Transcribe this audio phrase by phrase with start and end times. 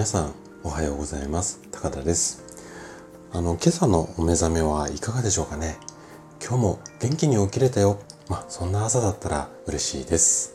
[0.00, 0.32] 皆さん
[0.64, 1.60] おはようございます。
[1.70, 2.42] 高田です。
[3.32, 5.76] あの今朝のお目覚めはいかがでしょうかね。
[6.42, 7.98] 今日も元気に起きれたよ。
[8.26, 10.54] まあそんな朝だったら嬉しいです、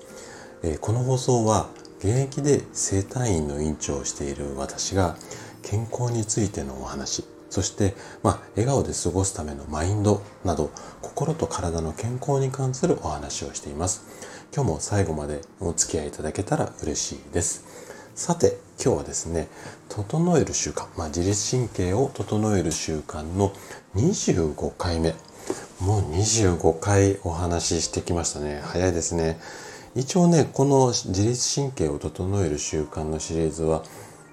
[0.63, 1.69] えー、この放送は
[1.99, 5.15] 現役で生体院の院長をしている私が
[5.61, 7.23] 健康についてのお話。
[7.51, 7.93] そして、
[8.23, 10.71] まあ、笑顔で過ごすためのマインドなど
[11.03, 14.07] 心と体の健康に関するお話をしています。
[14.51, 17.84] 今日も最後までお付き合いいただけたら嬉しいです。
[18.15, 19.49] さて今日はですね
[19.89, 23.51] 整える習慣、まあ、自律神経を整える習慣の
[23.93, 25.13] 25回目。
[25.81, 28.61] もう25回お話ししてきましたね。
[28.63, 29.37] 早いですね。
[29.95, 33.83] 一応ねこの自律神経を整える習慣のシリーズは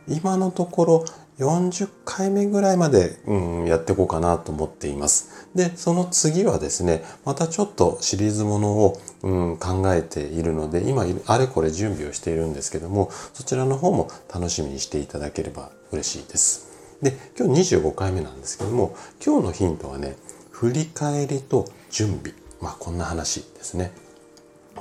[0.09, 1.05] 今のところ
[1.39, 5.49] 40回目ぐらいまで、うん、やっていこうかなと思っています。
[5.55, 16.69] で、その次はですね、またちょっとシリーズものを、うん、考えているので、今、あれこれ準備をしているんですけども、そちらの方も楽しみにしていただければ嬉しいです。
[17.03, 20.17] で、今日25回目なんですけども、今日のヒントはね、
[20.51, 22.35] 振り返りと準備。
[22.61, 23.93] まあ、こんな話ですね。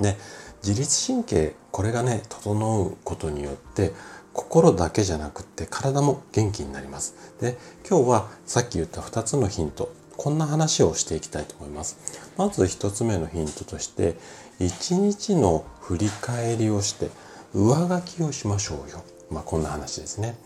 [0.00, 0.16] で、
[0.62, 3.92] 自律神経、これがね、整うことによって、
[4.32, 7.14] 心だけじゃなくって体も元気になります。
[7.40, 11.98] で、今日はさっき言った2つのヒント、こんな話をしていきたいと思います。
[12.36, 14.16] まず1つ目のヒントとして、
[14.60, 17.10] 1日の振り返りをして
[17.54, 19.02] 上書きをしましょうよ。
[19.30, 20.36] まあこんな話ですね。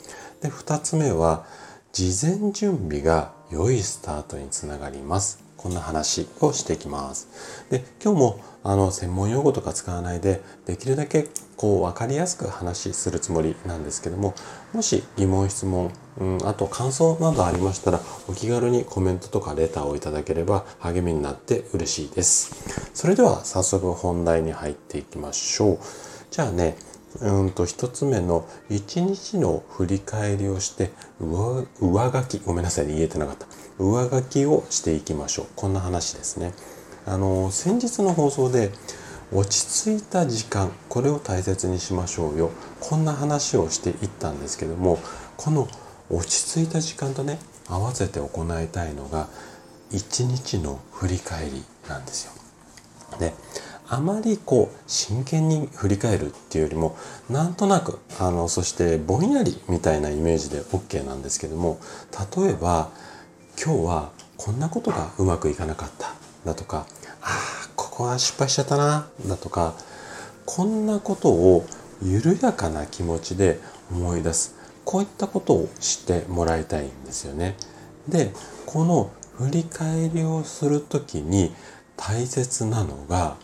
[0.40, 1.44] で、2つ目は、
[1.92, 5.45] 事前準備が良いスタートにつながります。
[5.66, 7.66] こんな話をしていきます。
[7.70, 14.32] で、今日もあの専門用語とか使わないで、できるだけこう分かりやすく話するつもりなんですけども、
[14.72, 22.54] もし疑問、質問、うん、あと感想などありましたら、お気軽にコメントとかレターをいただければ励みになって嬉しいです。
[22.94, 25.78] それでは早速本題に入っていきましょう。
[26.30, 26.76] じゃあね、
[27.20, 33.46] うんと一つ目の一日の振り返りをして上上書きごめんなさい、ね、言えてなかった
[33.78, 35.46] 上書きをしていきましょう。
[35.56, 36.52] こんな話ですね。
[37.06, 38.72] あの先日の放送で
[39.32, 42.50] 落ち着いた時間これを大切にしましょうよ。
[42.80, 44.98] こんな話をしていったんですけども
[45.36, 45.68] この
[46.10, 47.38] 落ち着いた時間とね
[47.68, 49.28] 合わせて行いたいのが
[49.90, 52.32] 一日の振り返りなんですよ。
[53.18, 53.34] で
[53.88, 56.96] あまりこう真剣に振り返るっていうよりも
[57.30, 61.78] なんとなくあのそしてぼんやりみたいなイメージで OK なんですけども
[62.36, 62.90] 例えば
[63.62, 66.86] 今日はこんなことがうまくいかなかっただとか
[67.22, 69.74] ああここは失敗しちゃったなだとか
[70.44, 71.66] こんなことを
[72.02, 73.58] 緩やかな気持ちで
[73.90, 77.56] 思い出すこういったことをしてもらいたいんですよね。
[78.08, 78.30] で
[78.66, 81.52] この振り返りをする時に
[81.96, 83.36] 大切なのが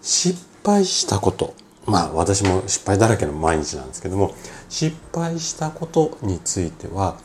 [0.00, 1.54] 失敗したこと。
[1.86, 4.34] まあ私も失敗だらけの毎日なんですけども、
[4.68, 7.18] 失敗したことについては、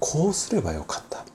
[0.00, 1.25] こうすればよかった。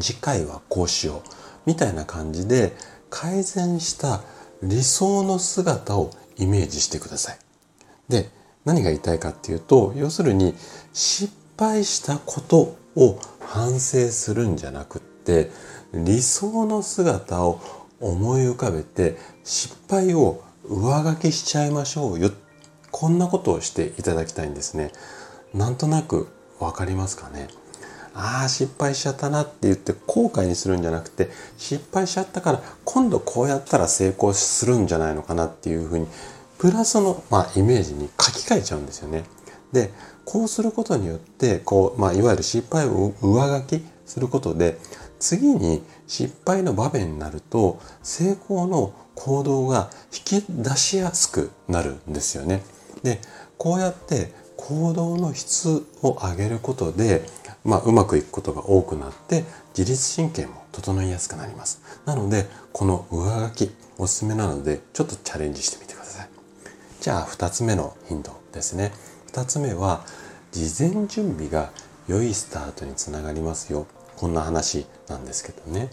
[0.00, 1.28] 次回はこうしよう。
[1.66, 2.76] みたいな感じで
[3.10, 4.22] 改善した
[4.62, 7.38] 理想の姿をイメージしてください。
[8.08, 8.30] で、
[8.64, 10.54] 何が言いたいかっていうと、要するに
[10.92, 15.50] 失敗したことを反省するんじゃなくって、
[15.92, 17.60] 理想の姿を
[18.00, 22.30] 思い浮かべて失敗を上書きしちゃいましょうよ。
[22.90, 24.92] こんなことをしていただきたいんですね。
[25.52, 26.28] なんとなく
[26.58, 27.48] わかりますかね？
[28.14, 36.06] ああ、失敗しちゃったなって言って後悔にするんじゃなくて、失敗しちゃったから今度こうやったら成功するんじゃないのかなっていうふうに、
[36.58, 39.24] プラスの、まあ、イメージに書き換えちゃうんですよね。
[39.72, 39.90] で、
[40.24, 44.78] こうすることによって、こう、まあ、いわゆる失敗を上書きすることで、
[45.24, 52.62] 次に失敗の場面になると成功の行動が引き出しやすくなるんですよね。
[53.02, 53.20] で
[53.56, 54.32] こうやって
[54.66, 57.22] 行動の質を上げることで、
[57.64, 59.44] まあ、うまくいくことが多くなって
[59.76, 61.82] 自律神経も整いやすくなります。
[62.06, 66.28] なのでこの上書きおすすめなのでちょっとチャレンジしてみてください。
[66.98, 68.92] じゃあ2つ目のヒントですね。
[69.32, 70.06] 2つ目は
[70.50, 71.70] 事前準備が
[72.08, 73.86] 良いスタートにつながりますよ。
[74.16, 75.90] こんな話なんですけどね。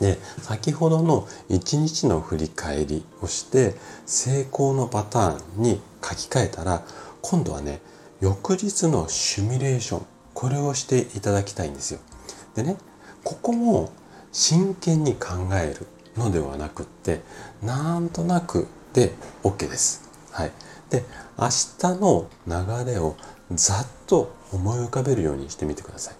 [0.00, 3.74] で先ほどの1日の振り返りをして
[4.04, 6.82] 成功のパターンに書き換えたら
[7.22, 7.80] 今度はね
[8.20, 12.00] 翌日のシミュレーションこれをしていただきたいんですよ。
[12.54, 12.76] でね
[13.24, 13.92] ここも
[14.32, 15.86] 真剣に考える
[16.16, 17.20] のではなくって
[17.62, 19.12] なんとなくで
[19.42, 20.08] OK です。
[20.30, 20.52] はい、
[20.90, 21.04] で
[21.38, 23.16] 明日の流れを
[23.52, 26.14] ざっと思い浮かべるようにしてみてください。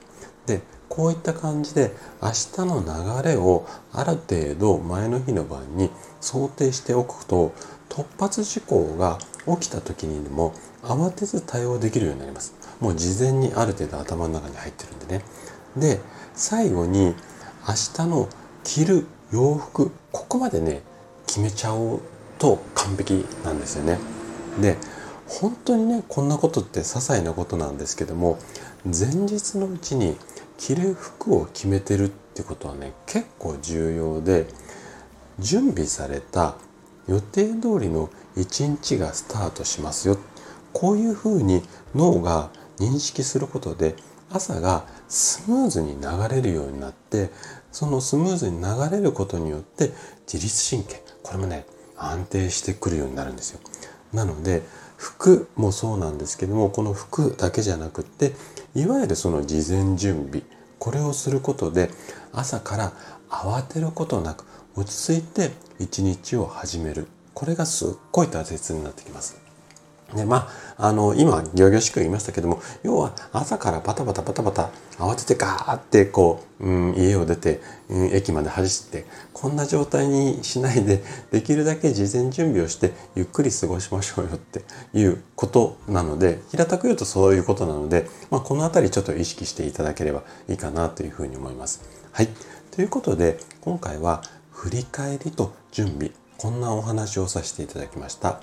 [0.47, 2.35] でこういった感じで明日
[2.67, 2.83] の
[3.23, 7.53] 流れをある程度前の日の晩に想定しておくと
[7.89, 12.61] 突発事項が起きた時にでも慌てず対応できるようになります。
[12.81, 15.25] もう事前にある程度頭の中に入ってるんでね
[15.77, 16.01] で
[16.35, 17.15] 最後に
[17.69, 18.29] 明日の
[18.65, 20.83] 着る洋服ここまでね
[21.27, 22.01] 決めちゃおう
[22.39, 23.99] と完璧なんですよね
[24.61, 24.77] で
[25.29, 28.39] 本当にねこんなことって些細なことなんですけども
[28.85, 30.17] 前日のうちに
[30.59, 34.47] 着る服を決めてるってことはね結構重要で
[35.39, 36.57] 準備された
[37.07, 40.19] 予定通りの一日がスタートしますよっ
[40.73, 41.63] こういうふうに
[41.95, 43.95] 脳が認識することで
[44.31, 47.31] 朝がスムーズに流れるようになって
[47.73, 49.91] そのスムーズに流れることによって
[50.33, 53.61] 自律神経これもね安定してくるようになるんですよ
[54.13, 54.63] なので
[54.97, 58.33] 服もそうなんですけどもこの服だけじゃなくって
[58.75, 60.43] いわゆるその事前準備
[60.79, 61.91] これをすることで
[62.33, 62.93] 朝から
[63.29, 64.45] 慌てることなく
[64.77, 69.50] 落ち着いて一日を始めるこれがすっごい大切になってきます。
[70.15, 84.63] でまあ、あの今仰々しく言いましたけども要は朝からバタバタバタバタ慌ててガーってこう、うん、家を出て、うん、駅まで走ってこんな状態にしないでできるだけ事前準備をしてゆっくり過ごしましょうよって
[84.93, 91.83] いうことなので平たく言うとそういうことなので、まあ、この辺りちょっと意識していただければいいかなというふうに思います。
[92.13, 92.29] はい
[92.73, 94.23] ということで今回は
[94.53, 98.41] 振り返りと準備こんなお話をさせていただきました。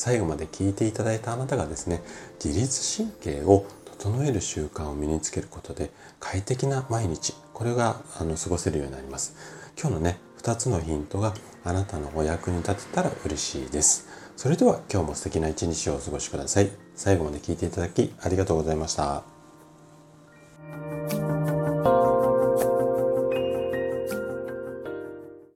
[0.00, 2.00] 最後まで聞いていただいたあなたがですね
[2.42, 9.36] 自律神経を整える習慣を身につけることで快適な毎日これがあの過ごせるようになります。
[9.78, 14.08] 今日のね2つのヒントがあなたのお役に立てたら嬉しいです。
[14.38, 16.70] それでは今日も素敵な一日をお過ごしください。
[16.94, 19.29] 最後まで聞いていただきありがとうございました。